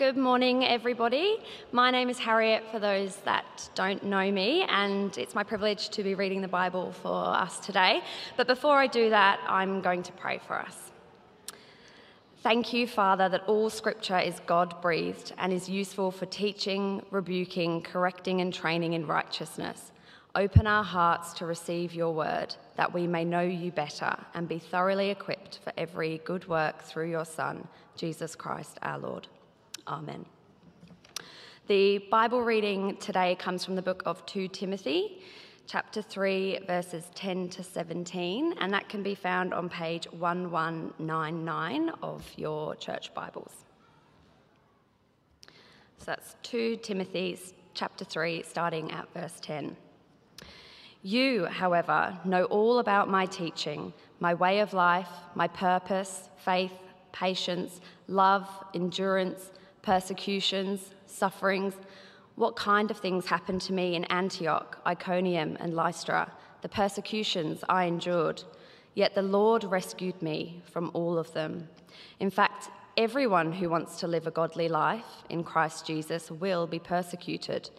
[0.00, 1.36] Good morning, everybody.
[1.72, 6.02] My name is Harriet, for those that don't know me, and it's my privilege to
[6.02, 8.00] be reading the Bible for us today.
[8.38, 10.74] But before I do that, I'm going to pray for us.
[12.42, 17.82] Thank you, Father, that all scripture is God breathed and is useful for teaching, rebuking,
[17.82, 19.92] correcting, and training in righteousness.
[20.34, 24.58] Open our hearts to receive your word, that we may know you better and be
[24.58, 29.28] thoroughly equipped for every good work through your Son, Jesus Christ our Lord.
[29.86, 30.24] Amen.
[31.68, 35.22] The Bible reading today comes from the book of 2 Timothy,
[35.66, 42.28] chapter 3, verses 10 to 17, and that can be found on page 1199 of
[42.36, 43.64] your church Bibles.
[45.98, 47.38] So that's 2 Timothy,
[47.74, 49.76] chapter 3, starting at verse 10.
[51.02, 56.72] You, however, know all about my teaching, my way of life, my purpose, faith,
[57.12, 59.50] patience, love, endurance,
[59.82, 61.74] persecutions, sufferings,
[62.36, 67.84] what kind of things happened to me in Antioch, Iconium, and Lystra, the persecutions I
[67.84, 68.42] endured.
[68.94, 71.68] Yet the Lord rescued me from all of them.
[72.18, 76.78] In fact, everyone who wants to live a godly life in Christ Jesus will be
[76.78, 77.70] persecuted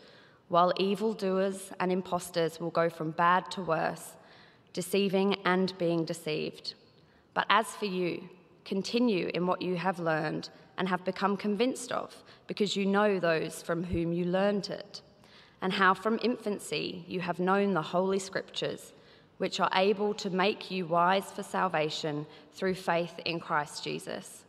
[0.52, 4.16] while evildoers and impostors will go from bad to worse,
[4.74, 6.74] deceiving and being deceived.
[7.34, 8.28] But as for you,
[8.66, 10.50] continue in what you have learned
[10.82, 12.12] and have become convinced of,
[12.48, 15.04] because you know those from whom you learned it,
[15.62, 18.92] and how from infancy you have known the Holy Scriptures,
[19.38, 24.44] which are able to make you wise for salvation through faith in Christ Jesus.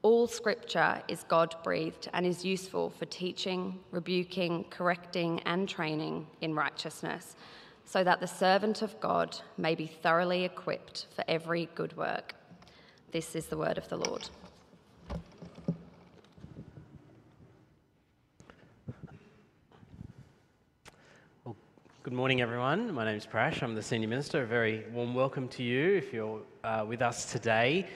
[0.00, 6.54] All scripture is God breathed and is useful for teaching, rebuking, correcting, and training in
[6.54, 7.36] righteousness,
[7.84, 12.34] so that the servant of God may be thoroughly equipped for every good work.
[13.12, 14.30] This is the word of the Lord.
[22.04, 22.92] Good morning, everyone.
[22.92, 23.62] My name is Prash.
[23.62, 24.42] I'm the Senior Minister.
[24.42, 27.86] A very warm welcome to you if you're uh, with us today.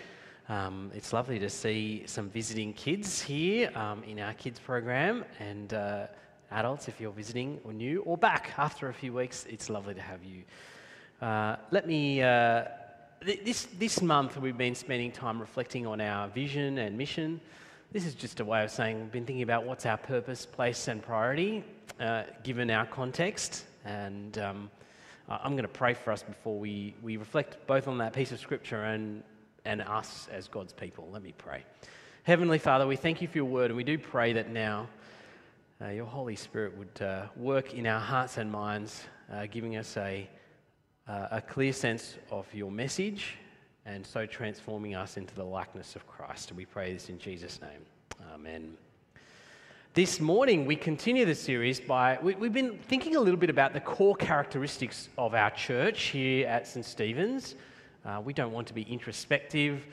[0.49, 5.75] Um, it's lovely to see some visiting kids here um, in our kids program and
[5.75, 6.07] uh,
[6.53, 9.45] adults if you're visiting or new or back after a few weeks.
[9.47, 10.43] It's lovely to have you.
[11.21, 12.23] Uh, let me.
[12.23, 12.65] Uh,
[13.23, 17.43] th- this, this month, we've been spending time reflecting on our vision and mission.
[17.93, 20.89] This is just a way of saying we've been thinking about what's our purpose, place,
[20.89, 21.63] and priority
[22.01, 23.67] uh, given our context.
[23.89, 24.71] And um,
[25.29, 28.41] I'm going to pray for us before we, we reflect both on that piece of
[28.41, 29.23] scripture and
[29.65, 31.09] and us as God's people.
[31.13, 31.63] Let me pray.
[32.23, 34.89] Heavenly Father, we thank you for your word, and we do pray that now
[35.81, 39.97] uh, your Holy Spirit would uh, work in our hearts and minds, uh, giving us
[39.97, 40.29] a,
[41.07, 43.37] uh, a clear sense of your message
[43.87, 46.51] and so transforming us into the likeness of Christ.
[46.51, 47.87] And we pray this in Jesus' name.
[48.35, 48.88] Amen.
[49.95, 53.73] This morning, we continue the series by, we, have been thinking a little bit about
[53.73, 56.85] the core characteristics of our church here at St.
[56.85, 57.57] Stephen's.
[58.05, 59.87] Uh, we don't want to be introspective,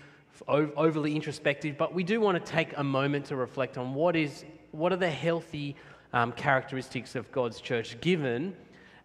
[0.48, 4.44] overly introspective, but we do want to take a moment to reflect on what, is,
[4.72, 5.76] what are the healthy
[6.14, 8.56] um, characteristics of God's church given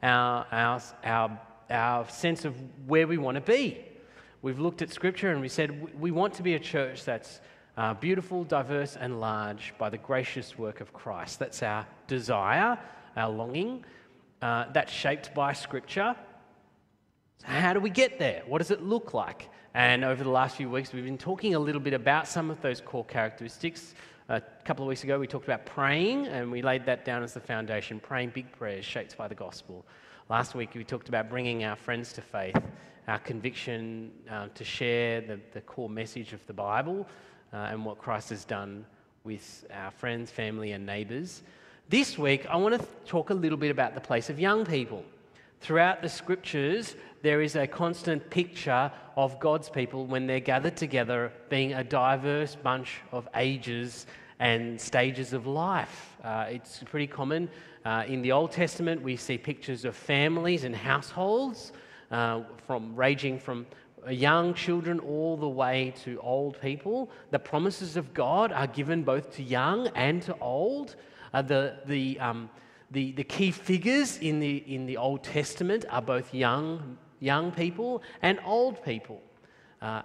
[0.03, 1.41] our, our, our,
[1.71, 2.55] our sense of
[2.87, 3.85] where we want to be.
[4.43, 7.41] We've looked at scripture and we said we want to be a church that's
[7.81, 11.39] uh, beautiful, diverse, and large by the gracious work of Christ.
[11.39, 12.79] That's our desire,
[13.17, 13.85] our longing.
[14.43, 16.17] Uh, that's shaped by scripture
[17.41, 18.43] so how do we get there?
[18.47, 19.49] What does it look like?
[19.73, 22.61] And over the last few weeks, we've been talking a little bit about some of
[22.61, 23.95] those core characteristics.
[24.29, 27.33] A couple of weeks ago, we talked about praying, and we laid that down as
[27.33, 29.87] the foundation praying big prayers shaped by the gospel.
[30.29, 32.61] Last week, we talked about bringing our friends to faith,
[33.09, 37.09] our conviction uh, to share the, the, core message of the Bible
[37.53, 38.85] uh, and what Christ has done
[39.25, 41.43] with our friends, family, and neighbours.
[41.89, 45.05] This week, I want to talk a little bit about the place of young people.
[45.61, 51.33] Throughout the scriptures, there is a constant picture of God's people when they're gathered together,
[51.51, 54.07] being a diverse bunch of ages
[54.39, 56.17] and stages of life.
[56.25, 57.51] Uh, it's pretty common.
[57.85, 61.73] Uh, in the Old Testament, we see pictures of families and households,
[62.11, 63.67] uh, from ranging from
[64.09, 67.11] young children all the way to old people.
[67.31, 70.97] The promises of God are given both to young and to old.
[71.33, 72.51] Uh, the the um,
[72.91, 78.03] the, the key figures in the, in the Old Testament are both young, young people
[78.21, 79.23] and old people.
[79.81, 80.03] Uh,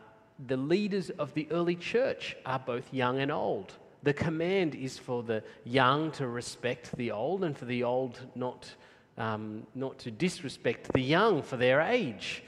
[0.48, 3.74] the leaders of the early church are both young and old.
[4.04, 8.72] The command is for the young to respect the old and for the old not,
[9.18, 12.44] um, not to disrespect the young for their age.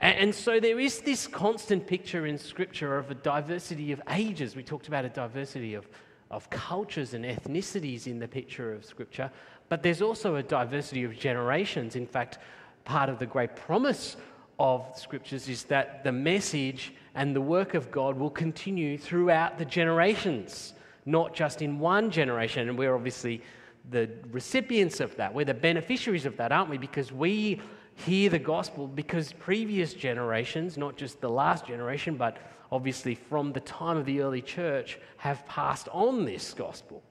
[0.00, 4.56] And, so there is this constant picture in Scripture of a diversity of ages.
[4.56, 5.86] We talked about a diversity of
[6.30, 9.30] of cultures and ethnicities in the picture of Scripture,
[9.68, 11.96] but there's also a diversity of generations.
[11.96, 12.38] In fact,
[12.84, 14.16] part of the great promise
[14.58, 19.64] of Scriptures is that the message and the work of God will continue throughout the
[19.64, 20.74] generations,
[21.04, 22.68] not just in one generation.
[22.68, 23.42] And we're obviously
[23.90, 25.34] the recipients of that.
[25.34, 26.78] We're the beneficiaries of that, aren't we?
[26.78, 27.60] Because we
[28.06, 32.38] hear the gospel because previous generations, not just the last generation, but
[32.72, 37.02] obviously from the time of the early church, have passed on this gospel.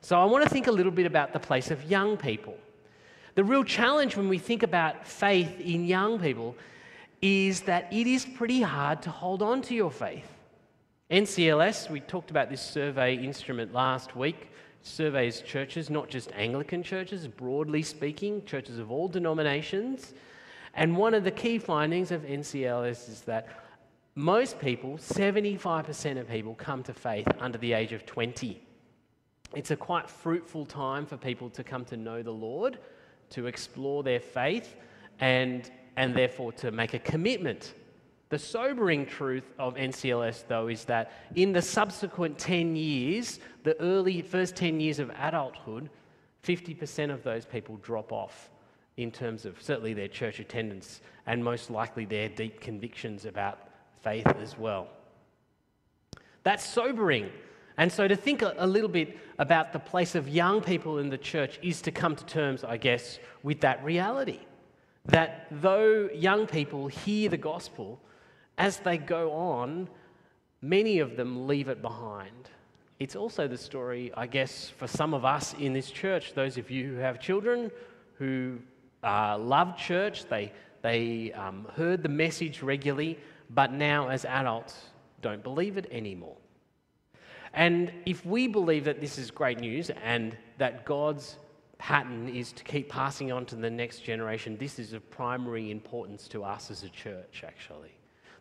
[0.00, 2.56] So I want to think a little bit about the place of young people.
[3.34, 6.56] The real challenge when we think about faith in young people
[7.20, 10.28] is that it is pretty hard to hold on to your faith.
[11.10, 14.50] NCLS, we talked about this survey instrument last week,
[14.86, 20.14] surveys churches, not just Anglican churches, broadly speaking, churches of all denominations.
[20.74, 23.48] And one of the key findings of NCLS is that
[24.14, 28.62] most people, 75% of people, come to faith under the age of 20.
[29.54, 32.78] It's a quite fruitful time for people to come to know the Lord,
[33.30, 34.76] to explore their faith,
[35.20, 37.74] and, and therefore to make a commitment.
[38.28, 44.20] The sobering truth of NCLS, though, is that in the subsequent 10 years, the early
[44.20, 45.88] first 10 years of adulthood,
[46.42, 48.50] 50% of those people drop off
[48.96, 53.68] in terms of certainly their church attendance and most likely their deep convictions about
[54.02, 54.88] faith as well.
[56.42, 57.30] That's sobering.
[57.76, 61.18] And so, to think a, little bit about the place of young people in the
[61.18, 64.40] church is to come to terms, I guess, with that reality.
[65.06, 68.00] That though young people hear the gospel,
[68.58, 69.88] as they go on,
[70.62, 72.50] many of them leave it behind.
[72.98, 76.70] It's also the story, I guess, for some of us in this church, those of
[76.70, 77.70] you who have children
[78.18, 78.58] who
[79.04, 83.18] uh, love church, they, they um, heard the message regularly,
[83.50, 84.86] but now as adults
[85.20, 86.36] don't believe it anymore.
[87.52, 91.36] And if we believe that this is great news and that God's
[91.78, 96.28] pattern is to keep passing on to the next generation, this is of primary importance
[96.28, 97.92] to us as a church, actually.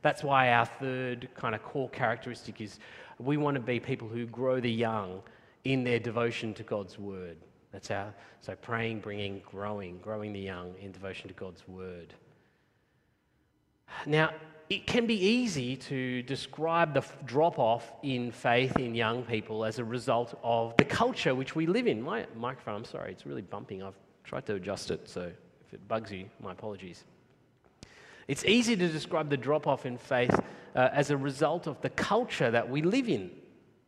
[0.05, 2.77] That's why our third kind of core characteristic is
[3.17, 5.23] we want to be people who grow the young
[5.63, 7.37] in their devotion to God's word.
[7.71, 12.13] That's our, so praying, bringing, growing, growing the young in devotion to God's word.
[14.05, 14.29] Now,
[14.69, 19.79] it can be easy to describe the drop off in faith in young people as
[19.79, 21.99] a result of the culture which we live in.
[21.99, 23.81] My microphone, I'm sorry, it's really bumping.
[23.81, 25.21] I've tried to adjust it, so
[25.65, 27.05] if it bugs you, my apologies.
[28.27, 30.39] It's easy to describe the drop off in faith
[30.75, 33.31] uh, as a result of the culture that we live in.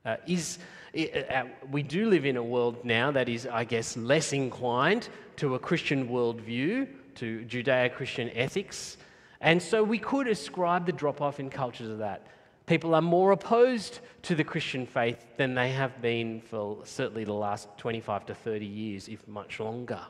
[0.05, 0.59] Uh, is,
[0.95, 5.55] uh, we do live in a world now that is, I guess, less inclined to
[5.55, 8.97] a Christian worldview, to Judeo Christian ethics.
[9.41, 12.27] And so we could ascribe the drop off in culture to that.
[12.67, 17.33] People are more opposed to the Christian faith than they have been for certainly the
[17.33, 20.01] last 25 to 30 years, if much longer.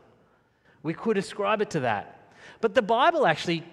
[0.83, 2.33] We could ascribe it to that.
[2.62, 3.63] But the Bible actually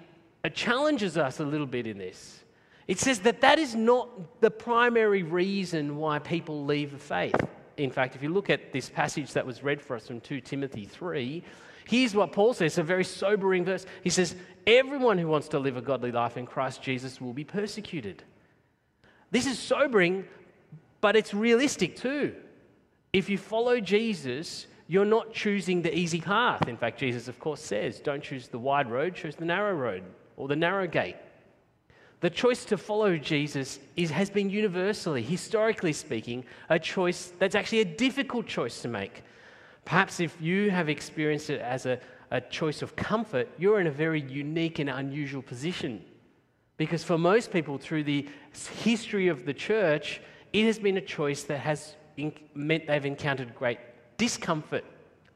[0.51, 2.45] challenges us a little bit in this.
[2.87, 7.35] It says that that is not the primary reason why people leave the faith.
[7.79, 10.41] In fact, if you look at this passage that was read for us from 2
[10.43, 11.43] Timothy 3,
[11.87, 13.85] Here's what Paul says, It's a very sobering verse.
[14.03, 14.35] He says,
[14.67, 18.23] Everyone who wants to live a godly life in Christ Jesus will be persecuted.
[19.31, 20.25] This is sobering,
[21.01, 22.35] but it's realistic too.
[23.13, 26.69] If you follow Jesus, you're not choosing the easy path.
[26.69, 30.05] In fact, Jesus, of course, says, Don't choose the wide road, choose the narrow road
[30.37, 31.17] or the narrow gate.
[32.21, 37.81] The choice to follow Jesus is, has been universally, historically speaking, a choice that's actually
[37.81, 39.23] a difficult choice to make.
[39.85, 42.01] Perhaps if you have experienced it as a,
[42.31, 46.03] a choice of comfort, you're in a very unique and unusual position.
[46.77, 48.27] Because for most people, through the
[48.83, 50.21] history of the church,
[50.53, 51.95] it has been a choice that has
[52.55, 53.79] meant they've encountered great
[54.17, 54.85] discomfort.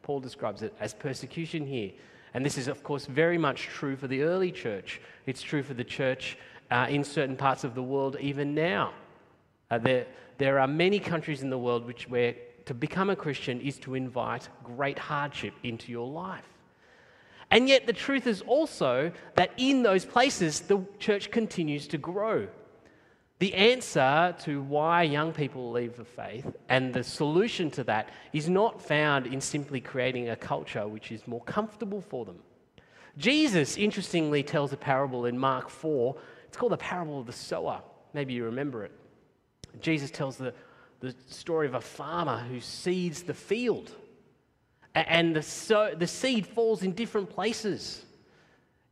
[0.02, 1.90] Paul describes it as persecution here.
[2.35, 5.00] And this is, of course, very much true for the early church.
[5.26, 6.37] It's true for the church
[6.70, 8.92] uh, in certain parts of the world even now.
[9.70, 10.06] Uh, there,
[10.38, 12.35] there are many countries in the world which, where
[12.66, 16.49] to become a Christian is to invite great hardship into your life.
[17.50, 22.47] And yet, the truth is also that in those places, the church continues to grow.
[23.38, 28.49] The answer to why young people leave the faith and the solution to that is
[28.49, 32.40] not found in simply creating a culture which is more comfortable for them.
[33.16, 36.16] Jesus, interestingly, tells a parable in Mark 4.
[36.47, 37.83] It's called the parable of the sower.
[38.12, 38.92] Maybe you remember it.
[39.80, 40.52] Jesus tells the
[41.00, 43.92] the story of a farmer who seeds the field.
[44.95, 48.04] And the, so, the seed falls in different places.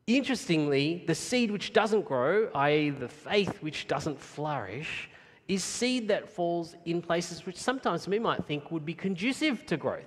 [0.06, 5.10] Interestingly, the seed which doesn't grow, i.e., the faith which doesn't flourish,
[5.48, 9.76] is seed that falls in places which sometimes we might think would be conducive to
[9.76, 10.04] growth.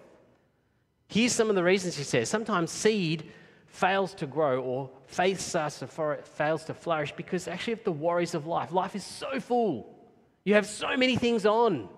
[1.08, 2.29] Here's some of the reasons he says.
[2.29, 3.32] Sometimes seed
[3.68, 7.91] fails to grow or faith starts to for, fails to flourish because actually of the
[7.91, 8.72] worries of life.
[8.72, 9.96] Life is so full.
[10.44, 11.89] You have so many things on.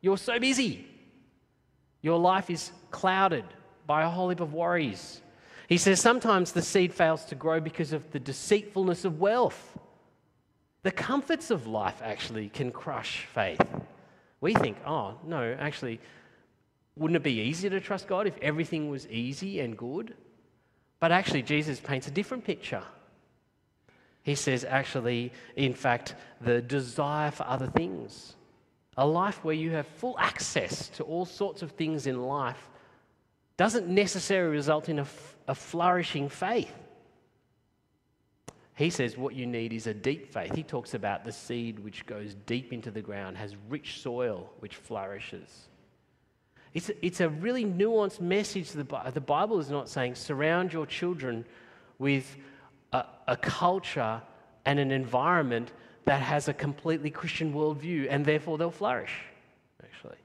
[0.00, 0.86] You're so busy.
[2.02, 3.44] Your life is clouded
[3.86, 5.20] by a whole heap of worries.
[5.68, 9.78] He says sometimes the seed fails to grow because of the deceitfulness of wealth.
[10.82, 13.60] The comforts of life actually can crush faith.
[14.40, 16.00] We think, oh, no, actually,
[16.96, 20.14] wouldn't it be easier to trust God if everything was easy and good?
[21.00, 22.82] But actually, Jesus paints a different picture.
[24.22, 28.36] He says, actually, in fact, the desire for other things,
[28.96, 32.70] a life where you have full access to all sorts of things in life,
[33.56, 35.06] doesn't necessarily result in a,
[35.46, 36.72] a flourishing faith.
[38.76, 40.54] He says what you need is a deep faith.
[40.54, 44.74] He talks about the seed which goes deep into the ground, has rich soil which
[44.74, 45.68] flourishes.
[46.72, 48.72] It's, it's a really nuanced message.
[48.72, 51.44] The, the Bible is not saying surround your children
[52.00, 52.36] with
[52.92, 54.20] a, a culture
[54.64, 55.70] and an environment
[56.04, 59.14] that has a completely Christian worldview and therefore they'll flourish,
[59.82, 60.16] actually.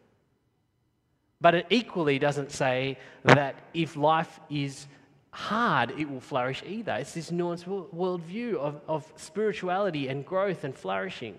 [1.40, 4.88] But it equally doesn't say that if life is
[5.32, 6.94] hard, it will flourish either.
[6.94, 11.36] It's this nuanced worldview of, of spirituality and growth and flourishing.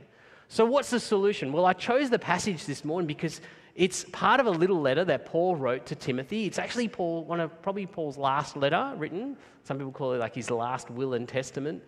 [0.49, 1.53] So, what's the solution?
[1.53, 3.41] Well, I chose the passage this morning because
[3.75, 6.47] it's part of a little letter that Paul wrote to Timothy.
[6.47, 9.37] It's actually Paul, one of probably Paul's last letter written.
[9.65, 11.83] Some people call it like his last will and testament.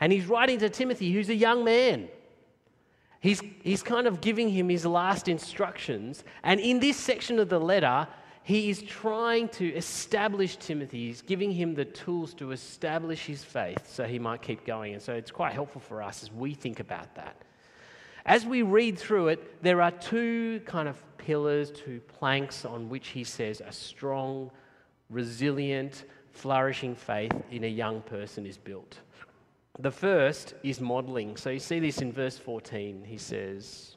[0.00, 2.08] And he's writing to Timothy, who's a young man.
[3.20, 6.24] He's, he's kind of giving him his last instructions.
[6.42, 8.06] And in this section of the letter,
[8.46, 11.08] he is trying to establish Timothy.
[11.08, 14.92] He's giving him the tools to establish his faith so he might keep going.
[14.92, 17.42] And so it's quite helpful for us as we think about that.
[18.24, 23.08] As we read through it, there are two kind of pillars, two planks on which
[23.08, 24.52] he says a strong,
[25.10, 29.00] resilient, flourishing faith in a young person is built.
[29.80, 31.36] The first is modeling.
[31.36, 33.02] So you see this in verse 14.
[33.08, 33.95] He says,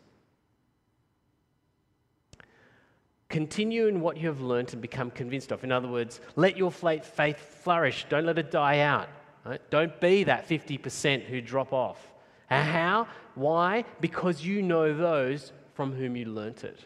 [3.29, 5.63] Continue in what you have learned and become convinced of.
[5.63, 8.05] In other words, let your faith flourish.
[8.09, 9.07] Don't let it die out.
[9.45, 9.61] Right?
[9.69, 12.05] Don't be that 50% who drop off.
[12.49, 13.07] How?
[13.35, 13.85] Why?
[14.01, 16.79] Because you know those from whom you learnt it.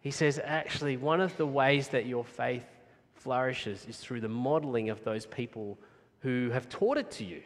[0.00, 2.64] He says, actually, one of the ways that your faith
[3.12, 5.78] flourishes is through the modeling of those people
[6.20, 7.42] who have taught it to you.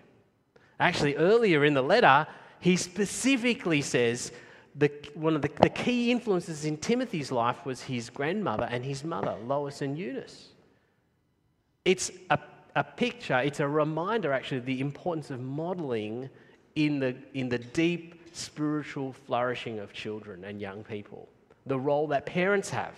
[0.79, 2.27] Actually, earlier in the letter,
[2.61, 4.33] he specifically says
[4.77, 9.05] the, one of the, the key influences in Timothy's life was his grandmother and his
[9.05, 10.49] mother, Lois and Eunice.
[11.85, 12.39] It's a,
[12.75, 16.29] a picture, it's a reminder, actually, of the importance of modeling
[16.75, 21.29] in the, in the deep spiritual flourishing of children and young people,
[21.67, 22.95] the role that parents have.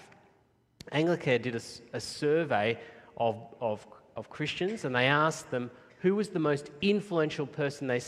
[0.92, 1.60] Anglicare did a,
[1.92, 2.78] a survey
[3.18, 8.00] of, of, of Christians and they asked them who was the most influential person they,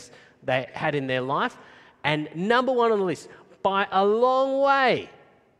[0.43, 1.57] they had in their life.
[2.03, 3.27] And number one on the list,
[3.61, 5.09] by a long way,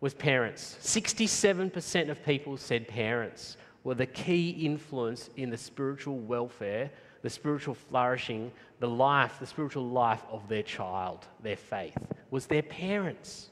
[0.02, 0.78] was parents.
[0.82, 6.90] 67% of people said parents were the key influence in the spiritual welfare
[7.22, 11.98] the spiritual flourishing, the life, the spiritual life of their child, their faith,
[12.32, 13.50] was their parents.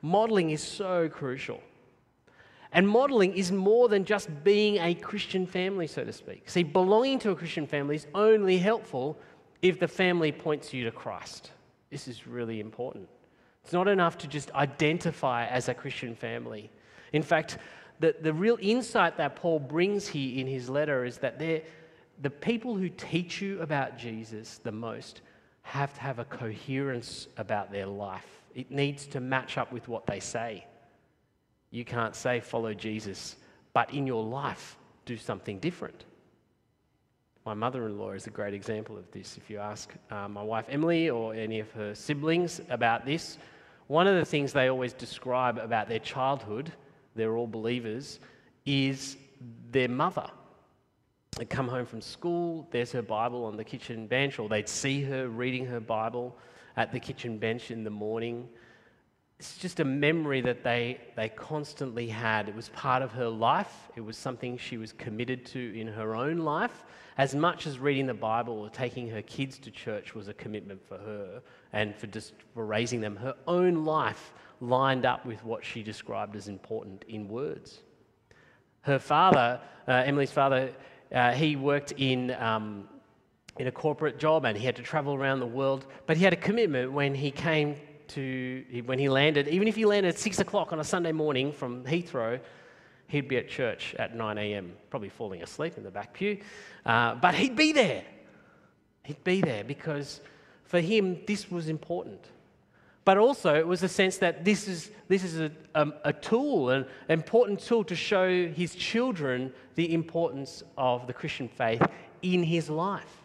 [0.00, 1.60] Modeling is so crucial.
[2.72, 6.48] And modeling is more than just being a Christian family, so to speak.
[6.48, 9.18] See, belonging to a Christian family is only helpful
[9.60, 11.50] if the family points you to Christ.
[11.90, 13.08] This is really important.
[13.64, 16.70] It's not enough to just identify as a Christian family.
[17.12, 17.58] In fact,
[18.00, 22.76] the, the real insight that Paul brings here in his letter is that the people
[22.76, 25.20] who teach you about Jesus the most
[25.62, 28.26] have to have a coherence about their life.
[28.54, 30.66] It needs to match up with what they say.
[31.70, 33.36] You can't say, follow Jesus,
[33.72, 34.76] but in your life,
[35.06, 36.04] do something different.
[37.44, 39.36] My mother in law is a great example of this.
[39.36, 43.36] If you ask uh, my wife Emily or any of her siblings about this,
[43.88, 46.72] one of the things they always describe about their childhood,
[47.16, 48.20] they're all believers,
[48.64, 49.16] is
[49.72, 50.30] their mother.
[51.36, 55.02] They'd come home from school, there's her Bible on the kitchen bench, or they'd see
[55.02, 56.36] her reading her Bible
[56.76, 58.48] at the kitchen bench in the morning.
[59.42, 62.48] It's just a memory that they, they constantly had.
[62.48, 66.14] It was part of her life, it was something she was committed to in her
[66.14, 66.84] own life.
[67.18, 70.80] As much as reading the Bible or taking her kids to church was a commitment
[70.86, 75.64] for her and for just for raising them, her own life lined up with what
[75.64, 77.80] she described as important in words.
[78.82, 80.70] Her father, uh, Emily's father,
[81.12, 82.88] uh, he worked in, um,
[83.58, 86.32] in a corporate job and he had to travel around the world, but he had
[86.32, 87.74] a commitment when he came
[88.14, 91.52] to, when he landed, even if he landed at six o'clock on a Sunday morning
[91.52, 92.40] from Heathrow,
[93.08, 96.38] he'd be at church at 9 a.m., probably falling asleep in the back pew.
[96.86, 98.04] Uh, but he'd be there.
[99.04, 100.20] He'd be there because
[100.64, 102.24] for him, this was important.
[103.04, 106.70] But also, it was a sense that this is, this is a, um, a tool,
[106.70, 111.82] an important tool to show his children the importance of the Christian faith
[112.22, 113.22] in his life.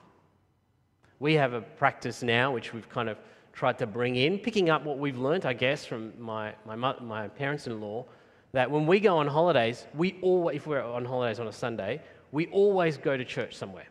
[1.20, 3.18] We have a practice now which we've kind of
[3.58, 7.28] tried to bring in, picking up what we've learnt, I guess, from my, my, my
[7.28, 8.06] parents in law,
[8.52, 12.00] that when we go on holidays, we always, if we're on holidays on a Sunday,
[12.32, 13.88] we always go to church somewhere.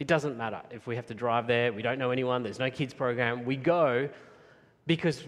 [0.00, 2.70] It doesn't matter if we have to drive there, we don't know anyone, there's no
[2.70, 3.44] kids program.
[3.44, 4.08] We go
[4.88, 5.22] because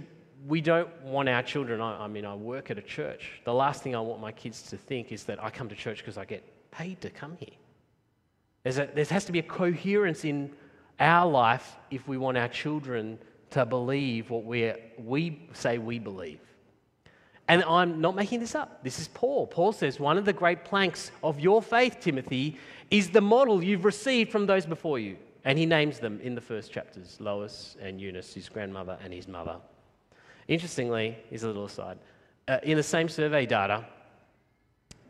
[0.49, 1.81] we don't want our children.
[1.81, 3.41] I, I mean, I work at a church.
[3.45, 5.99] The last thing I want my kids to think is that I come to church
[5.99, 7.57] because I get paid to come here.
[8.65, 10.51] There's a, there has to be a coherence in
[10.99, 16.41] our life if we want our children to believe what we we say we believe.
[17.49, 18.83] And I'm not making this up.
[18.83, 19.47] This is Paul.
[19.47, 22.59] Paul says one of the great planks of your faith, Timothy,
[22.91, 25.17] is the model you've received from those before you.
[25.45, 29.29] And he names them in the first chapters Lois and Eunice, his grandmother and his
[29.29, 29.59] mother.
[30.49, 31.99] Interestingly, here's a little aside.
[32.49, 33.85] Uh, in the same survey data,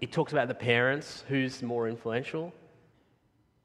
[0.03, 2.53] it talks about the parents who's more influential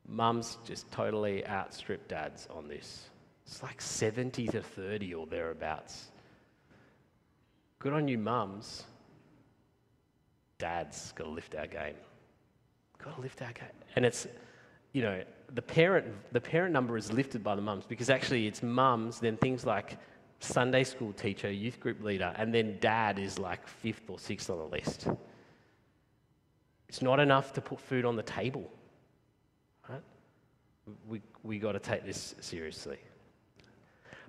[0.08, 3.11] mums just totally outstrip dads on this.
[3.46, 6.12] It's like 70 to 30 or thereabouts.
[7.80, 8.84] Good on you, mums.
[10.58, 11.96] Dads got to lift our game.
[13.04, 13.66] Got to lift our game.
[13.96, 14.28] And it's,
[14.94, 18.62] you know, the parent, the parent number is lifted by the mums because actually it's
[18.62, 19.98] mums, then things like
[20.40, 24.58] Sunday school teacher, youth group leader, and then dad is like fifth or sixth on
[24.58, 25.08] the list.
[26.88, 28.70] It's not enough to put food on the table
[31.08, 32.98] we, we got to take this seriously.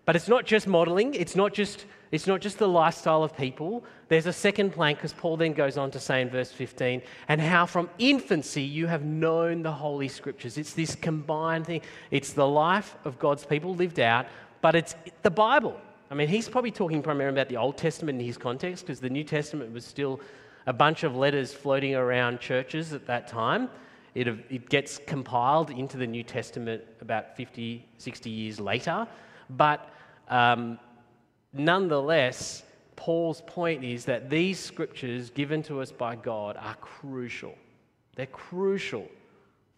[0.05, 3.85] But it's not just modeling, it's not just, it's not just the lifestyle of people.
[4.09, 7.41] There's a second plank, because Paul then goes on to say in verse 15, and
[7.41, 10.59] how from infancy you have known the Holy Scriptures.
[10.59, 11.83] It's this combined thing.
[12.11, 14.27] It's the life of God's people lived out,
[14.61, 15.81] but it's the Bible.
[16.11, 19.11] I mean, he's probably talking primarily about the Old Testament in his context, because the
[19.11, 20.21] New Testament was still
[20.67, 23.69] a bunch of letters floating around churches at that time.
[24.15, 29.07] It, it gets compiled into the New Testament about 50, 60 years later.
[29.57, 29.89] But
[30.29, 30.79] um,
[31.53, 32.63] nonetheless,
[32.97, 37.55] Paul's point is that these scriptures given to us by God are crucial.
[38.17, 39.09] They're crucial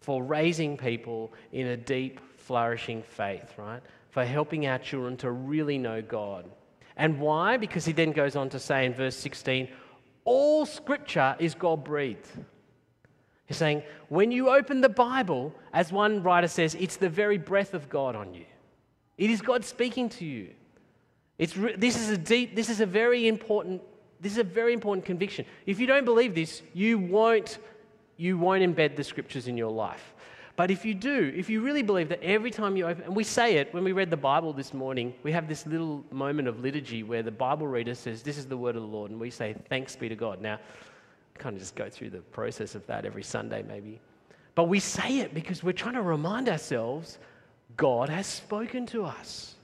[0.01, 3.81] for raising people in a deep, flourishing faith, right?
[4.11, 6.45] For helping our children to really know God.
[6.97, 7.57] And why?
[7.57, 9.67] Because he then goes on to say in verse 16,
[10.23, 12.29] all scripture is God breathed.
[13.47, 17.73] He's saying, when you open the Bible, as one writer says, it's the very breath
[17.73, 18.45] of God on you.
[19.17, 20.49] It is God speaking to you.
[21.37, 23.81] It's this is a deep, this is a very important,
[24.21, 25.45] this is a very important conviction.
[25.65, 27.57] If you don't believe this, you won't,
[28.17, 30.13] you won't embed the scriptures in your life.
[30.55, 33.25] But if you do, if you really believe that every time you open, and we
[33.25, 36.61] say it when we read the Bible this morning, we have this little moment of
[36.61, 39.29] liturgy where the Bible reader says, This is the word of the Lord, and we
[39.29, 40.39] say, Thanks be to God.
[40.39, 40.59] Now,
[41.37, 43.99] kind of just go through the process of that every Sunday, maybe.
[44.55, 47.19] But we say it because we're trying to remind ourselves
[47.77, 49.55] God has spoken to us.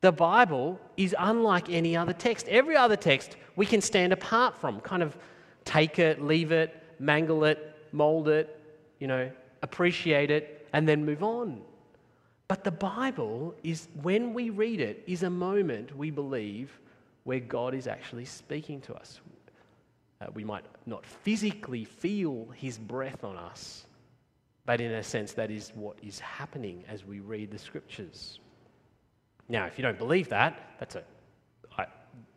[0.00, 2.48] The Bible is unlike any other text.
[2.48, 5.16] Every other text we can stand apart from, kind of
[5.64, 8.58] take it, leave it, mangle it, mold it,
[8.98, 9.30] you know,
[9.62, 11.60] appreciate it, and then move on.
[12.48, 16.80] But the Bible is, when we read it, is a moment we believe
[17.24, 19.20] where God is actually speaking to us.
[20.20, 23.86] Uh, we might not physically feel his breath on us,
[24.66, 28.38] but in a sense, that is what is happening as we read the scriptures.
[29.48, 31.02] Now, if you don't believe that, that's a.
[31.76, 31.86] I,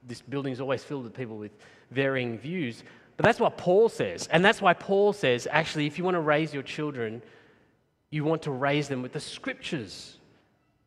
[0.07, 1.51] this building is always filled with people with
[1.91, 2.83] varying views,
[3.17, 4.27] but that's what Paul says.
[4.31, 7.21] And that's why Paul says actually, if you want to raise your children,
[8.09, 10.17] you want to raise them with the scriptures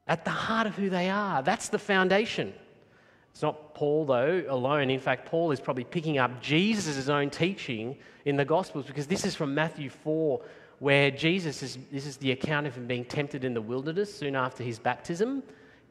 [0.07, 1.42] at the heart of who they are.
[1.42, 2.55] That's the foundation.
[3.33, 4.88] It's not Paul, though, alone.
[4.90, 9.25] In fact, Paul is probably picking up Jesus' own teaching in the Gospels because this
[9.27, 10.40] is from Matthew 4,
[10.79, 14.37] where Jesus is, this is the account of him being tempted in the wilderness soon
[14.37, 15.43] after his baptism,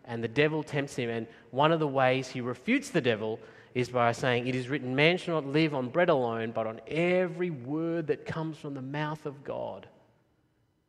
[0.05, 1.09] and the devil tempts him.
[1.09, 3.39] And one of the ways he refutes the devil
[3.73, 6.79] is by saying, It is written, man shall not live on bread alone, but on
[6.87, 9.87] every word that comes from the mouth of God.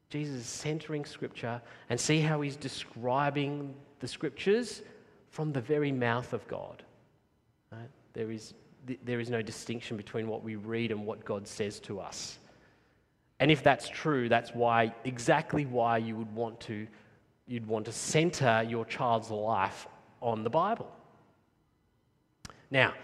[0.09, 4.83] Jesus is centering scripture, and see how he's describing the scriptures
[5.31, 6.85] from the very mouth of God.
[7.73, 7.91] Right?
[8.13, 8.55] There, is,
[9.05, 12.39] there is no distinction between what we read and what God says to us.
[13.39, 16.87] And if that's true, that's why exactly why you would want to
[17.47, 19.87] you'd want to center your child's life
[20.21, 20.91] on the Bible.
[22.71, 22.95] Now,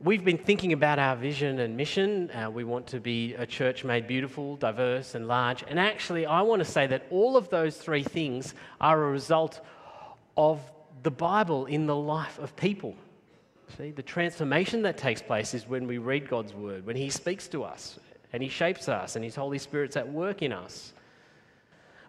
[0.00, 2.30] we've been thinking about our vision and mission.
[2.32, 5.62] Uh, we want to be a church made beautiful, diverse, and large.
[5.68, 9.60] And actually, I want to say that all of those three things are a result
[10.36, 10.60] of
[11.04, 12.96] the Bible in the life of people.
[13.76, 17.46] See, the transformation that takes place is when we read God's word, when He speaks
[17.48, 18.00] to us
[18.32, 20.92] and He shapes us and His Holy Spirit's at work in us.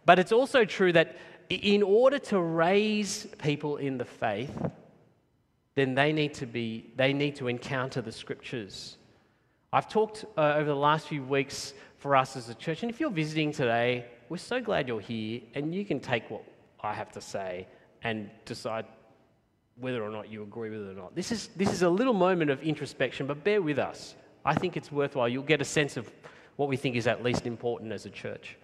[0.06, 1.18] But it's also true that
[1.50, 4.56] in order to raise people in the faith,
[5.76, 8.98] then they need to be they need to encounter the scriptures.
[9.72, 13.00] I've talked uh, over the last few weeks for us as a church, and if
[13.00, 16.44] you're visiting today, we're so glad you're here, and you can take what
[16.82, 17.68] I have to say
[18.04, 18.86] and decide
[19.80, 21.16] whether or not you agree with it or not.
[21.16, 24.16] This is, this is a little moment of introspection, but bear with us.
[24.50, 25.30] I think it's worthwhile.
[25.30, 26.12] You'll get a sense of
[26.56, 28.58] what we think is at least important as a church.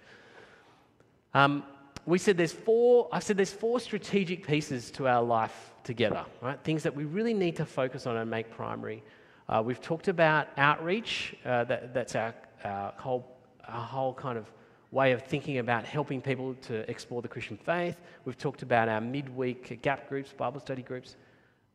[1.35, 1.63] Um,
[2.07, 6.59] we said there's four, I said there's four strategic pieces to our life together, right?
[6.63, 9.03] Things that we really need to focus on and make primary.
[9.47, 14.51] Uh, we've talked about outreach, uh, that, that's our, our, whole, our whole kind of
[14.89, 18.01] way of thinking about helping people to explore the Christian faith.
[18.25, 21.15] We've talked about our midweek gap groups, Bible study groups.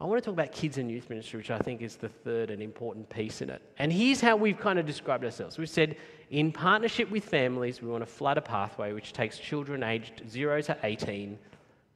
[0.00, 2.50] I want to talk about kids and youth ministry, which I think is the third
[2.50, 3.60] and important piece in it.
[3.78, 5.58] And here's how we've kind of described ourselves.
[5.58, 5.96] We've said,
[6.30, 10.62] in partnership with families, we want to flood a pathway which takes children aged 0
[10.62, 11.38] to 18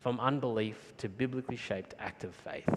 [0.00, 2.68] from unbelief to biblically shaped active faith.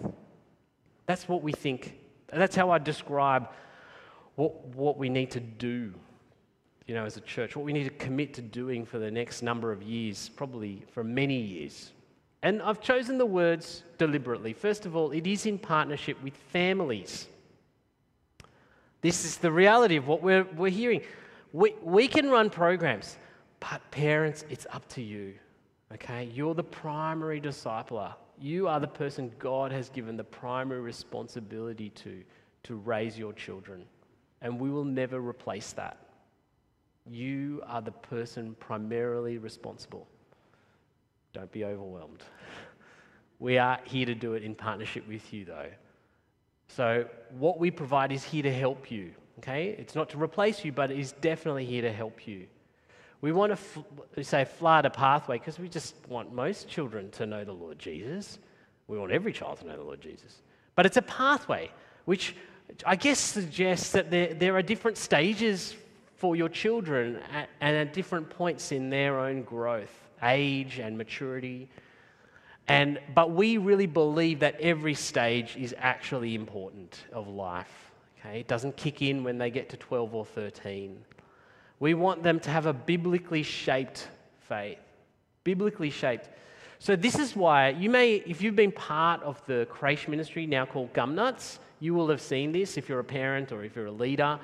[1.04, 1.98] That's what we think,
[2.32, 3.50] that's how I describe
[4.36, 5.92] what, what we need to do,
[6.86, 9.42] you know, as a church, what we need to commit to doing for the next
[9.42, 11.92] number of years, probably for many years.
[12.42, 14.52] And I've chosen the words deliberately.
[14.52, 17.26] First of all, it is in partnership with families.
[19.00, 21.02] This is the reality of what we're, we're hearing.
[21.52, 23.16] We, we can run programs,
[23.60, 25.34] but parents, it's up to you.
[25.94, 26.30] Okay?
[26.32, 28.14] You're the primary discipler.
[28.40, 32.22] You are the person God has given the primary responsibility to,
[32.64, 33.84] to raise your children.
[34.42, 35.98] And we will never replace that.
[37.10, 40.06] You are the person primarily responsible.
[41.32, 42.22] Don't be overwhelmed.
[43.38, 45.68] We are here to do it in partnership with you, though.
[46.68, 47.06] So,
[47.38, 49.12] what we provide is here to help you.
[49.38, 49.68] Okay?
[49.78, 52.46] It's not to replace you, but it is definitely here to help you.
[53.20, 53.80] We want to fl-
[54.22, 58.38] say flood a pathway because we just want most children to know the Lord Jesus.
[58.86, 60.42] We want every child to know the Lord Jesus.
[60.74, 61.70] But it's a pathway
[62.04, 62.34] which
[62.84, 65.74] I guess suggests that there, there are different stages
[66.16, 71.68] for your children at, and at different points in their own growth age and maturity.
[72.68, 77.92] And, but we really believe that every stage is actually important of life.
[78.20, 78.40] Okay?
[78.40, 81.02] It doesn't kick in when they get to 12 or 13.
[81.80, 84.08] We want them to have a biblically shaped
[84.48, 84.78] faith.
[85.44, 86.28] Biblically shaped.
[86.80, 90.64] So, this is why you may, if you've been part of the creche ministry now
[90.64, 93.92] called Gumnuts, you will have seen this if you're a parent or if you're a
[93.92, 94.38] leader.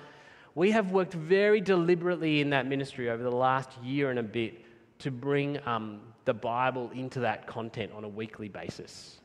[0.54, 4.63] We have worked very deliberately in that ministry over the last year and a bit
[5.00, 9.20] to bring um, the Bible into that content on a weekly basis.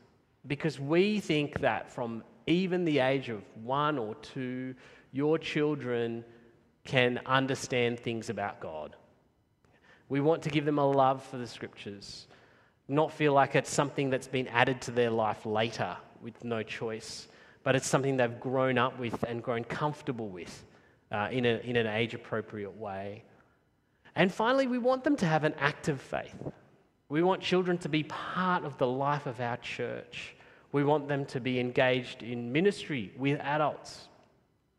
[0.46, 4.74] Because we think that from even the age of one or two,
[5.12, 6.24] your children
[6.84, 8.96] can understand things about God.
[10.08, 12.26] We want to give them a love for the scriptures,
[12.88, 17.28] not feel like it's something that's been added to their life later with no choice,
[17.62, 20.64] but it's something they've grown up with and grown comfortable with
[21.12, 23.22] uh, in, a, in an age appropriate way.
[24.16, 26.34] And finally, we want them to have an active faith.
[27.08, 30.36] We want children to be part of the life of our church.
[30.72, 34.08] We want them to be engaged in ministry with adults.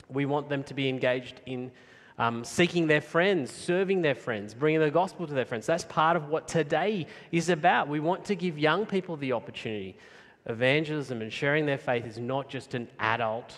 [0.10, 1.72] We want them to be engaged in
[2.18, 5.66] um, seeking their friends, serving their friends, bringing the gospel to their friends.
[5.66, 7.88] That's part of what today is about.
[7.88, 9.98] We want to give young people the opportunity.
[10.46, 13.54] Evangelism and sharing their faith is not just an adult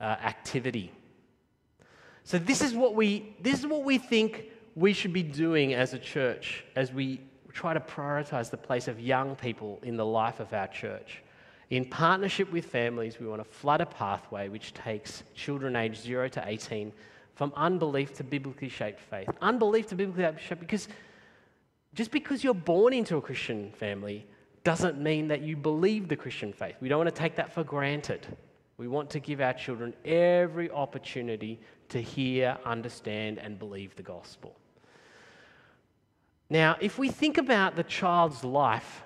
[0.00, 0.92] uh, activity.
[2.24, 4.46] So this is what we this is what we think
[4.76, 7.20] we should be doing as a church as we
[7.52, 11.22] try to prioritize the place of young people in the life of our church.
[11.70, 16.28] In partnership with families, we want to flood a pathway which takes children aged 0
[16.28, 16.92] to 18
[17.34, 19.28] from unbelief to biblically shaped faith.
[19.40, 20.88] Unbelief to biblically shaped because
[21.94, 24.26] just because you're born into a Christian family
[24.62, 26.76] doesn't mean that you believe the Christian faith.
[26.80, 28.26] We don't want to take that for granted.
[28.76, 31.58] We want to give our children every opportunity
[31.88, 34.54] to hear, understand, and believe the gospel.
[36.48, 39.02] Now, if we think about the child's life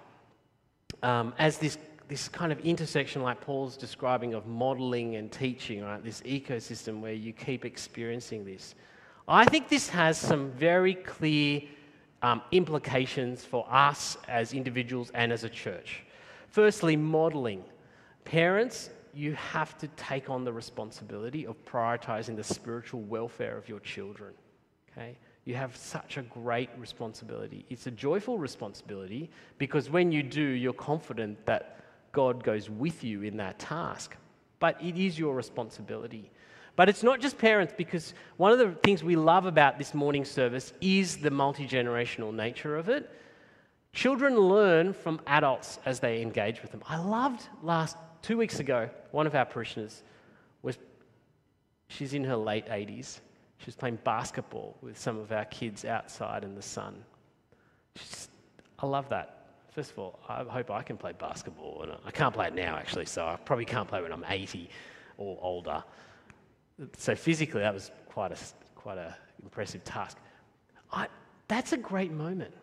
[1.02, 6.02] um, as this, this kind of intersection, like Paul's describing, of modeling and teaching, right?
[6.04, 8.74] This ecosystem where you keep experiencing this.
[9.26, 11.62] I think this has some very clear
[12.22, 16.02] um, implications for us as individuals and as a church.
[16.48, 17.64] Firstly, modeling.
[18.24, 23.80] Parents, you have to take on the responsibility of prioritizing the spiritual welfare of your
[23.80, 24.34] children.
[24.90, 25.16] Okay?
[25.44, 27.64] You have such a great responsibility.
[27.70, 31.80] It's a joyful responsibility because when you do, you're confident that
[32.12, 34.16] God goes with you in that task.
[34.58, 36.30] But it is your responsibility.
[36.76, 40.24] But it's not just parents, because one of the things we love about this morning
[40.24, 43.10] service is the multi generational nature of it.
[43.92, 46.82] Children learn from adults as they engage with them.
[46.86, 50.02] I loved last two weeks ago, one of our parishioners
[50.62, 50.78] was,
[51.88, 53.20] she's in her late 80s.
[53.60, 57.04] She was playing basketball with some of our kids outside in the sun.
[58.78, 59.36] I love that.
[59.74, 61.82] First of all, I hope I can play basketball.
[61.82, 64.68] And I can't play it now, actually, so I probably can't play when I'm 80
[65.18, 65.84] or older.
[66.96, 68.36] So physically, that was quite a
[68.74, 70.16] quite an impressive task.
[70.90, 71.06] I,
[71.48, 72.54] that's a great moment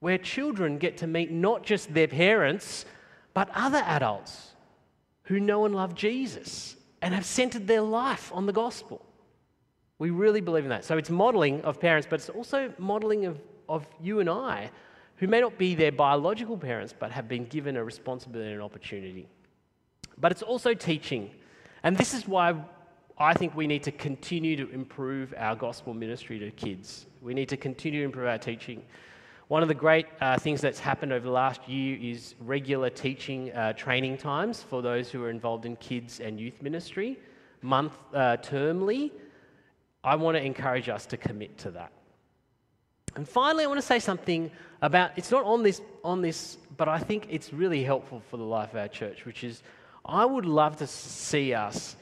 [0.00, 2.84] where children get to meet not just their parents,
[3.32, 4.50] but other adults
[5.24, 9.04] who know and love Jesus and have centered their life on the gospel.
[10.00, 10.86] We really believe in that.
[10.86, 14.70] So it's modeling of parents, but it's also modeling of, of you and I,
[15.16, 18.64] who may not be their biological parents, but have been given a responsibility and an
[18.64, 19.28] opportunity.
[20.18, 21.30] But it's also teaching.
[21.82, 22.54] And this is why
[23.18, 27.04] I think we need to continue to improve our gospel ministry to kids.
[27.20, 28.82] We need to continue to improve our teaching.
[29.48, 33.52] One of the great uh, things that's happened over the last year is regular teaching
[33.52, 37.18] uh, training times for those who are involved in kids and youth ministry,
[37.60, 39.10] month uh, termly.
[40.02, 41.92] I want to encourage us to commit to that.
[43.16, 44.50] And finally, I want to say something
[44.82, 48.44] about it's not on this, on this, but I think it's really helpful for the
[48.44, 49.62] life of our church, which is
[50.04, 51.96] I would love to see us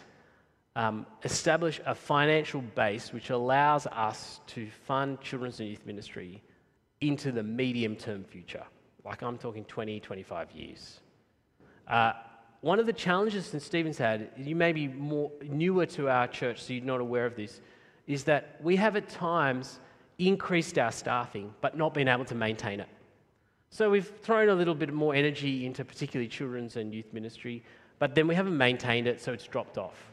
[0.77, 6.43] um, establish a financial base which allows us to fund children's and youth ministry
[7.01, 8.65] into the medium term future.
[9.05, 11.01] Like I'm talking 20, 25 years.
[11.87, 12.13] Uh,
[12.61, 13.63] one of the challenges St.
[13.63, 17.37] Stephen's had, you may be more newer to our church, so you're not aware of
[17.37, 17.61] this,
[18.09, 19.79] is that we have at times
[20.19, 22.89] increased our staffing but not been able to maintain it.
[23.71, 27.63] So we've thrown a little bit more energy into particularly children's and youth ministry,
[27.99, 30.11] but then we haven't maintained it, so it's dropped off.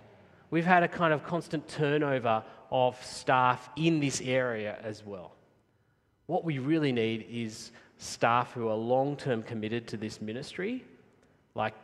[0.52, 5.32] We've had a kind of constant turnover of staff in this area as well.
[6.28, 10.84] What we really need is staff who are long term committed to this ministry,
[11.56, 11.76] like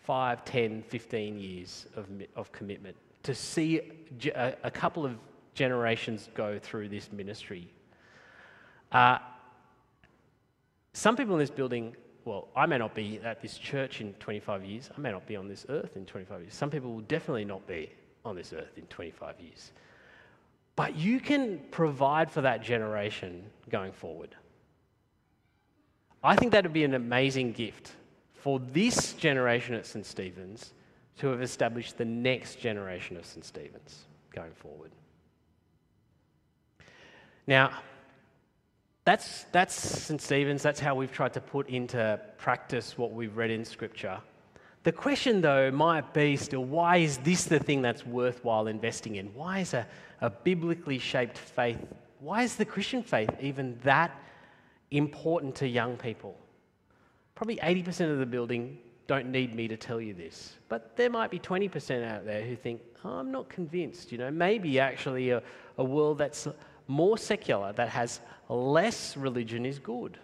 [0.00, 2.06] 5, 10, 15 years of,
[2.36, 3.80] of commitment, to see
[4.34, 5.16] a, a couple of
[5.58, 7.68] generations go through this ministry.
[8.92, 9.18] Uh,
[10.92, 14.64] some people in this building, well, I may not be at this church in 25
[14.64, 14.88] years.
[14.96, 16.54] I may not be on this earth in 25 years.
[16.54, 17.90] Some people will definitely not be
[18.24, 19.72] on this earth in 25 years.
[20.76, 24.36] But you can provide for that generation going forward.
[26.22, 27.92] I think that would be an amazing gift
[28.34, 30.06] for this generation at St.
[30.06, 30.72] Stephen's
[31.18, 33.44] to have established the next generation of St.
[33.44, 34.92] Stephen's going forward.
[37.48, 37.70] Now,
[39.06, 40.20] that's, that's St.
[40.20, 44.20] Stephen's, that's how we've tried to put into practice what we've read in Scripture.
[44.82, 49.32] The question, though, might be still why is this the thing that's worthwhile investing in?
[49.34, 49.86] Why is a,
[50.20, 51.78] a biblically shaped faith,
[52.20, 54.10] why is the Christian faith even that
[54.90, 56.36] important to young people?
[57.34, 61.30] Probably 80% of the building don't need me to tell you this, but there might
[61.30, 64.12] be 20% out there who think, oh, I'm not convinced.
[64.12, 65.42] You know, maybe actually a,
[65.78, 66.46] a world that's
[66.88, 70.18] more secular, that has less religion, is good.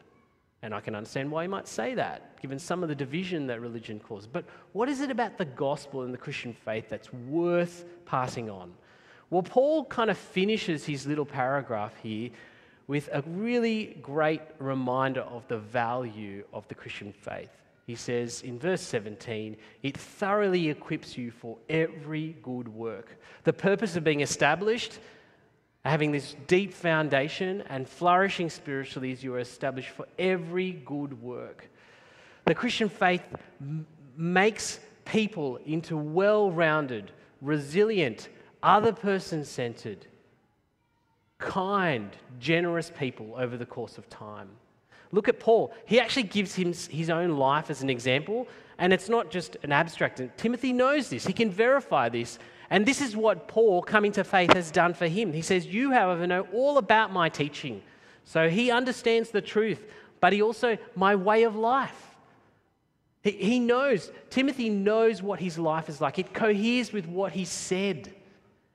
[0.63, 3.61] And I can understand why you might say that, given some of the division that
[3.61, 4.27] religion causes.
[4.27, 8.73] But what is it about the gospel and the Christian faith that's worth passing on?
[9.29, 12.31] Well, Paul kind of finishes his little paragraph here
[12.87, 17.51] with a really great reminder of the value of the Christian faith.
[17.87, 23.19] He says in verse 17, it thoroughly equips you for every good work.
[23.45, 24.99] The purpose of being established
[25.85, 31.69] having this deep foundation and flourishing spiritually as you are established for every good work.
[32.47, 33.23] The Christian faith
[33.61, 38.29] m- makes people into well rounded, resilient,
[38.63, 40.07] other person centered,
[41.39, 44.49] kind, generous people over the course of time.
[45.13, 45.75] Look at Paul.
[45.85, 50.21] He actually gives his own life as an example, and it's not just an abstract.
[50.37, 52.39] Timothy knows this, he can verify this.
[52.71, 55.33] And this is what Paul, coming to faith, has done for him.
[55.33, 57.83] He says, You, however, know all about my teaching.
[58.25, 59.85] So he understands the truth,
[60.21, 62.17] but he also, my way of life.
[63.23, 66.19] He, he knows, Timothy knows what his life is like.
[66.19, 68.13] It coheres with what he said.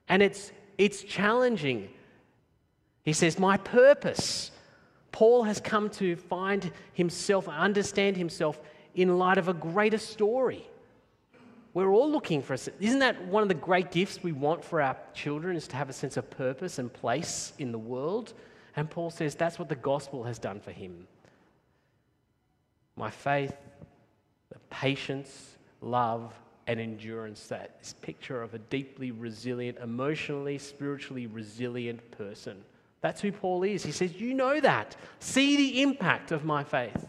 [0.08, 1.90] And it's, it's challenging.
[3.04, 4.52] He says, My purpose.
[5.12, 8.60] Paul has come to find himself, understand himself
[8.96, 10.68] in light of a greater story
[11.74, 14.82] We're all looking for a Isn't that one of the great gifts we want for
[14.82, 18.34] our children is to have a sense of purpose and place in the world?
[18.76, 21.08] And Paul says that's what the gospel has done for him.
[22.96, 23.56] My faith,
[24.52, 26.34] the patience, love,
[26.68, 32.64] and endurance, that this picture of a deeply resilient, emotionally, spiritually resilient person.
[33.02, 33.84] That's who Paul is.
[33.84, 34.96] He says, You know that.
[35.20, 37.08] See the impact of my faith.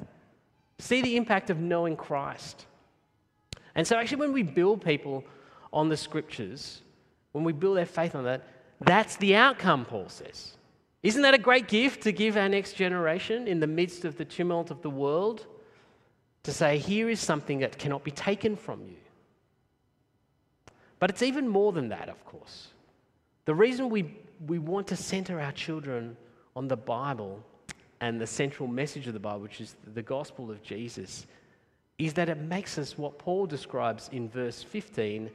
[0.80, 2.66] See the impact of knowing Christ.
[3.74, 5.24] And so, actually, when we build people
[5.72, 6.82] on the scriptures,
[7.32, 8.42] when we build their faith on that,
[8.80, 10.56] that's the outcome, Paul says.
[11.02, 14.24] Isn't that a great gift to give our next generation in the midst of the
[14.24, 15.46] tumult of the world?
[16.44, 18.96] To say, here is something that cannot be taken from you.
[20.98, 22.68] But it's even more than that, of course.
[23.44, 24.14] The reason we,
[24.46, 26.16] we want to center our children
[26.56, 27.42] on the Bible
[28.00, 31.26] and the central message of the Bible, which is the gospel of Jesus,
[31.98, 35.30] is that it makes us what Paul describes in verse 15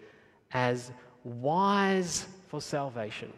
[0.51, 0.91] as
[1.23, 3.31] wise for salvation.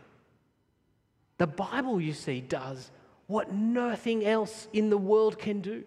[1.37, 2.89] The Bible, you see, does
[3.27, 5.83] what nothing else in the world can do,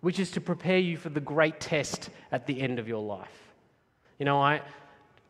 [0.00, 3.52] which is to prepare you for the great test at the end of your life.
[4.18, 4.62] You know, I,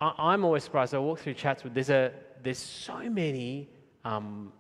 [0.00, 0.94] I, am always surprised.
[0.94, 3.68] I walk through Chatswood, there's, a, there's so many
[4.04, 4.52] um,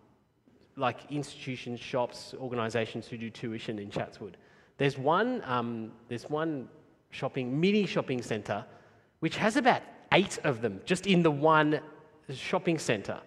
[0.76, 4.36] like institutions, shops, organisations who do tuition in Chatswood.
[4.76, 6.68] There's one, um, there's one
[7.10, 8.64] shopping, mini shopping centre,
[9.20, 9.82] which has about
[10.12, 11.80] eight of them just in the one
[12.32, 13.20] shopping centre.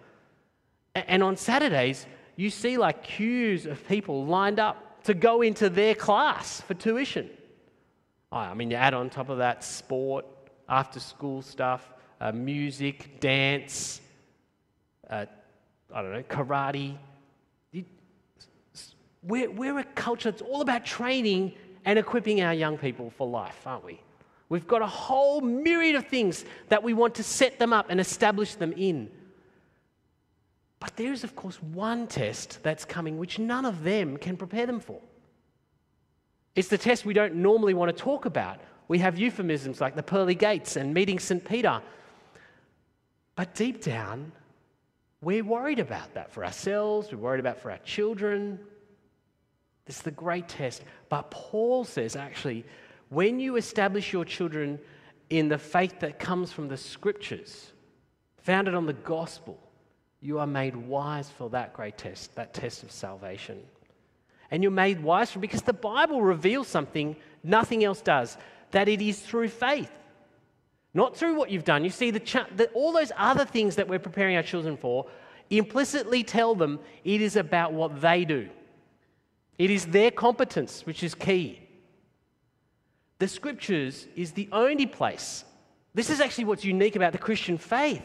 [0.94, 2.06] And on Saturdays,
[2.36, 7.30] you see like queues of people lined up to go into their class for tuition.
[8.30, 10.26] Oh, I mean, you add on top of that sport,
[10.68, 11.88] after school stuff,
[12.20, 14.02] uh, music, dance,
[15.08, 15.24] uh,
[15.94, 16.98] I don't know, karate,
[19.28, 21.52] we're, we're a culture that's all about training
[21.84, 24.00] and equipping our young people for life, aren't we?
[24.48, 28.00] We've got a whole myriad of things that we want to set them up and
[28.00, 29.10] establish them in.
[30.80, 34.64] But there is, of course, one test that's coming which none of them can prepare
[34.64, 35.00] them for.
[36.56, 38.60] It's the test we don't normally want to talk about.
[38.88, 41.44] We have euphemisms like the pearly gates and meeting St.
[41.44, 41.82] Peter.
[43.36, 44.32] But deep down,
[45.20, 48.58] we're worried about that for ourselves, we're worried about for our children,
[49.88, 50.84] this is the great test.
[51.08, 52.64] But Paul says actually,
[53.08, 54.78] when you establish your children
[55.30, 57.72] in the faith that comes from the scriptures,
[58.36, 59.58] founded on the gospel,
[60.20, 63.58] you are made wise for that great test, that test of salvation.
[64.50, 68.36] And you're made wise for because the Bible reveals something nothing else does
[68.72, 69.90] that it is through faith,
[70.92, 71.82] not through what you've done.
[71.82, 75.06] You see, the, ch- the, all those other things that we're preparing our children for
[75.48, 78.50] implicitly tell them it is about what they do.
[79.58, 81.60] It is their competence which is key.
[83.18, 85.44] The scriptures is the only place.
[85.94, 88.02] This is actually what's unique about the Christian faith.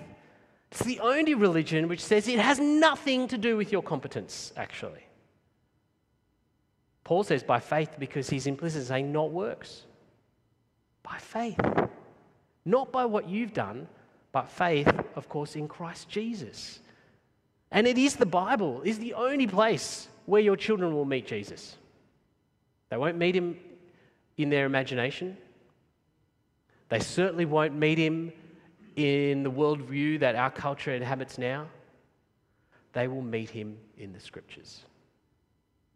[0.72, 5.06] It's the only religion which says it has nothing to do with your competence, actually.
[7.04, 9.84] Paul says by faith because he's implicit saying not works.
[11.04, 11.60] By faith.
[12.66, 13.88] Not by what you've done,
[14.32, 16.80] but faith, of course, in Christ Jesus.
[17.70, 21.78] And it is the Bible, is the only place where your children will meet Jesus.
[22.90, 23.58] They won't meet him
[24.38, 25.38] in their imagination.
[26.90, 28.32] They certainly won't meet him
[28.96, 31.68] in the worldview that our culture inhabits now.
[32.94, 34.84] They will meet him in the scriptures.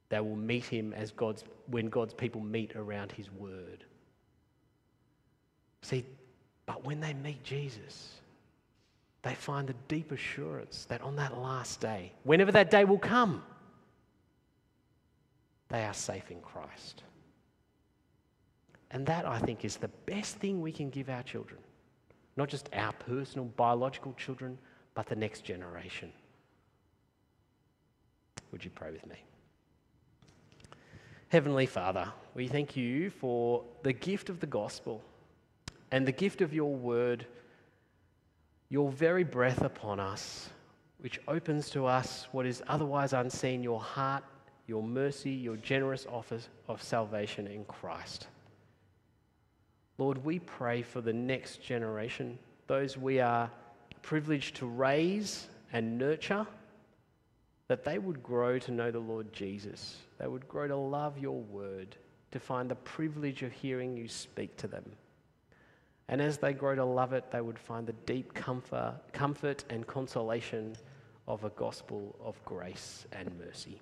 [0.10, 3.84] They will meet him as God's, when God's people meet around his word.
[5.84, 6.04] See,
[6.66, 8.14] but when they meet Jesus,
[9.22, 13.44] they find the deep assurance that on that last day, whenever that day will come,
[15.70, 17.04] they are safe in Christ.
[18.92, 21.60] And that, I think, is the best thing we can give our children.
[22.38, 24.58] Not just our personal biological children,
[24.94, 26.12] but the next generation.
[28.52, 29.18] Would you pray with me?
[31.30, 35.04] Heavenly Father, we thank you for the gift of the gospel
[35.92, 37.26] and the gift of your word,
[38.70, 40.50] your very breath upon us,
[41.00, 44.24] which opens to us what is otherwise unseen, your heart
[44.68, 48.28] your mercy, your generous offer of salvation in Christ.
[49.98, 52.38] Lord, we pray for the next generation,
[52.68, 53.50] those we are
[54.04, 56.46] privileged to raise and nurture,
[57.68, 59.98] that they would grow to know the Lord Jesus.
[60.20, 61.96] They would grow to love your word,
[62.32, 64.86] to find the privilege of hearing you speak to them.
[66.10, 69.86] And as they grow to love it, they would find the deep comfort, comfort and
[69.86, 70.76] consolation
[71.28, 73.82] of a gospel of grace and mercy.